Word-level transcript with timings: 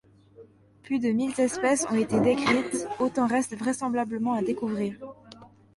Plus 0.81 0.97
de 0.97 1.09
mille 1.11 1.39
espèces 1.39 1.85
ont 1.91 1.95
été 1.95 2.19
décrites, 2.19 2.87
autant 2.97 3.27
restent 3.27 3.55
vraisemblablement 3.55 4.33
à 4.33 4.41
découvrir. 4.41 4.97